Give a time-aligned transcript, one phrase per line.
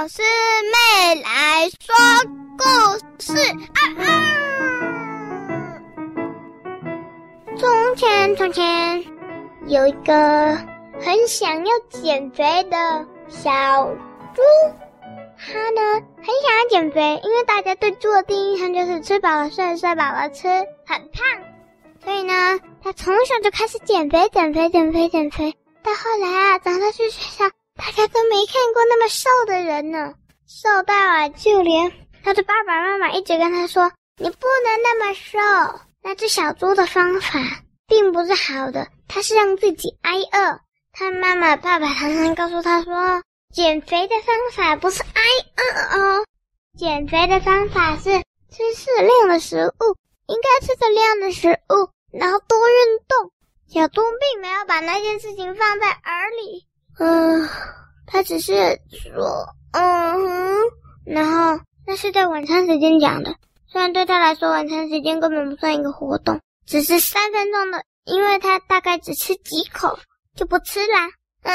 [0.00, 1.94] 老师妹来说
[2.56, 2.64] 故
[3.22, 3.36] 事
[3.74, 4.08] 啊啊！
[7.58, 9.04] 从前，从前
[9.66, 10.56] 有一个
[11.04, 13.50] 很想要减肥的小
[14.34, 14.40] 猪，
[15.36, 15.82] 它呢
[16.16, 20.48] 很想要减肥，因为大家对猪的第一印象就是吃饱了睡，睡饱了吃，
[20.86, 21.22] 很胖。
[22.02, 25.54] 所以呢，它从小就开始减肥，减肥，减肥，减肥。
[25.82, 27.50] 到后来啊，长大去学校。
[27.80, 30.14] 大家都没看过那么瘦的人呢，
[30.46, 31.90] 瘦到啊，就连
[32.22, 35.38] 他的爸爸妈妈一直跟他说：“你不能那么瘦。”
[36.04, 37.40] 那只小猪的方法
[37.86, 40.60] 并不是好的，他是让自己挨饿。
[40.92, 43.22] 他妈妈、爸爸常常告诉他说
[43.54, 45.22] ：“减肥的方法不是挨
[45.56, 46.26] 饿哦，
[46.78, 48.10] 减肥的方法是
[48.50, 53.32] 吃适量的食物，应该吃适量的食物，然后多运动。”
[53.72, 56.66] 小猪并没有把那件事情放在耳里。
[57.02, 57.48] 嗯，
[58.06, 60.56] 他只是说，嗯哼，
[61.06, 63.34] 然后那是在晚餐时间讲的。
[63.68, 69.98] 虽然对他来说，晚餐时间根本不算一个活动，只是三分钟的，因为他大概只吃几口
[70.36, 71.08] 就不吃啦。
[71.42, 71.54] 嗯，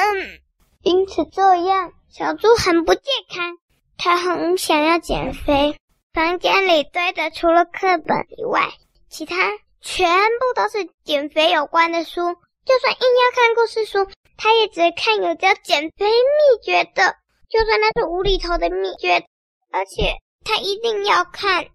[0.82, 3.58] 因此这样，小猪很不健康，
[3.98, 5.78] 他很想要减肥。
[6.12, 8.72] 房间里堆的除了课本以外，
[9.10, 9.36] 其他
[9.80, 12.34] 全部都是减肥有关的书，
[12.66, 14.10] 就算硬要看故事书。
[14.38, 17.16] 他也只看有叫减肥秘诀的，
[17.50, 19.26] 就算那是无厘头的秘诀，
[19.72, 21.68] 而且他一定要看。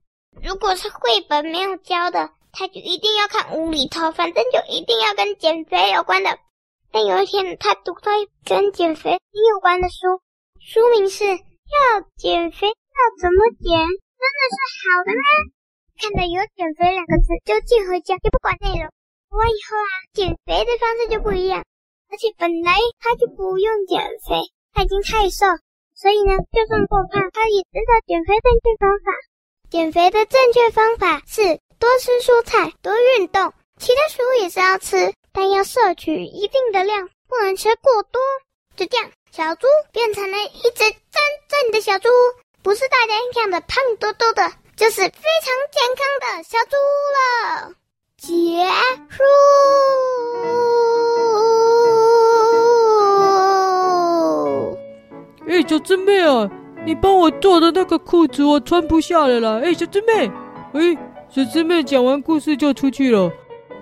[0.42, 6.38] 如果是绘本没有教的，他就一定要看无厘头，反正就一定要跟减肥有关的。
[6.92, 10.20] 但有一天，他读到一跟减肥有关的书，
[10.60, 15.22] 书名是《要减肥要怎么减》，真的是好的吗？
[16.00, 18.90] 看到有“减肥”两个字就寄回家，就不管内容。
[19.30, 21.62] 我以后啊，减肥的方式就不一样。
[22.10, 24.42] 而且本来他就不用减肥，
[24.74, 25.46] 他已经太瘦，
[25.94, 29.12] 所以呢，就算过胖，他也知道减肥正确方法。
[29.70, 38.20] 减肥的正确方法是多吃蔬菜，多运动，其他食物也是要吃，但要摄取一定的量，不能吃过多。
[38.76, 42.08] 就这样，小猪变成了一只真正的小猪，
[42.62, 46.76] 不是大家印象的胖嘟嘟的，就是非常健康的小猪
[47.14, 47.74] 了。
[48.16, 48.66] 结
[49.08, 49.22] 束。
[55.62, 56.50] 小师妹啊，
[56.84, 59.60] 你帮我做的那个裤子我穿不下了啦！
[59.62, 60.30] 哎，小师妹，
[60.72, 60.96] 哎，
[61.28, 63.30] 小师妹讲完故事就出去了，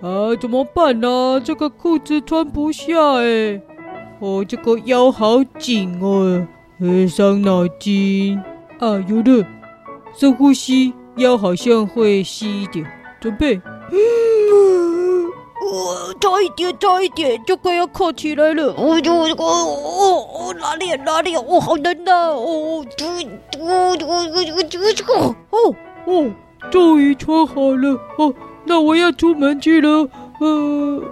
[0.03, 3.61] 啊，怎么办呢、这个裤子穿不下哎，
[4.21, 6.47] 哦，这个腰好紧哦，
[6.81, 8.39] 哎，伤脑筋
[8.79, 9.03] 啊！
[9.09, 9.45] 有的，
[10.15, 12.87] 深呼吸，腰好像会细一点，
[13.21, 13.61] 准备。
[15.71, 18.75] 我差一点，差一点就快要靠起来了。
[18.77, 22.13] 我就我哦哦哪里哪里哦，好难呐！
[22.31, 23.07] 哦，就
[23.59, 25.35] 我我我我这个哦
[26.07, 26.31] 哦，
[26.71, 28.35] 终于穿好了哦。
[28.65, 30.09] 那我要出门去了。
[30.41, 31.03] 呃，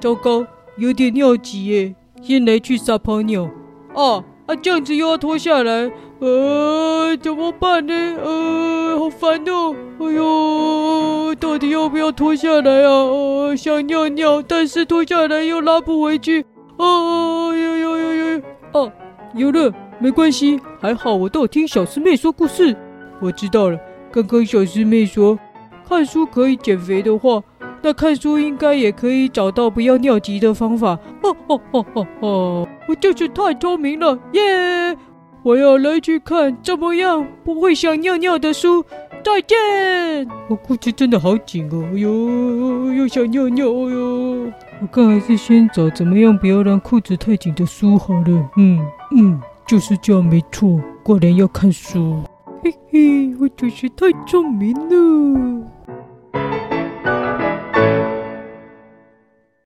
[0.00, 0.46] 糟糕，
[0.76, 3.48] 有点尿急耶，先来去撒泡尿。
[3.94, 5.90] 啊啊，这样子又要脱下来。
[6.20, 7.92] 呃，怎么办呢？
[8.24, 9.76] 呃，好烦哦！
[10.00, 12.90] 哎呦，到底要不要脱下来啊？
[12.90, 16.44] 呃，想尿尿，但是脱下来又拉不回去。
[16.78, 18.42] 哦，呦呦呦呦！
[18.72, 18.92] 哦，
[19.34, 22.74] 有了，没关系，还好我都有听小师妹说故事。
[23.20, 23.78] 我知道了，
[24.10, 25.38] 刚刚小师妹说，
[25.86, 27.42] 看书可以减肥的话，
[27.82, 30.98] 那看书应该也可以找到不要尿急的方法。
[31.22, 32.67] 哦哦哦哦哦！
[32.88, 34.96] 我就是太聪明了，耶！
[35.42, 38.84] 我要来去看怎么样不会想尿尿的书。
[39.22, 40.26] 再见。
[40.48, 44.52] 我裤子真的好紧哦，哎呦，又想尿尿，哎呦。
[44.80, 48.50] 我看还是先找怎么样不要让裤子太紧的书好了。
[48.56, 48.80] 嗯
[49.14, 50.80] 嗯，就是这样没错。
[51.02, 52.22] 果然要看书。
[52.64, 55.57] 嘿嘿，我真是太聪明了。